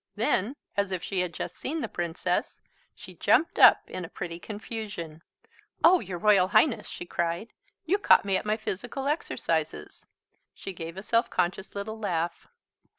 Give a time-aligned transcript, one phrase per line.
[0.15, 2.59] Then, as if she had just seen the Princess,
[2.95, 5.21] she jumped up in a pretty confusion.
[5.83, 7.53] "Oh, your Royal Highness," she cried,
[7.85, 10.03] "you caught me at my physical exercises!"
[10.55, 12.47] She gave a self conscious little laugh.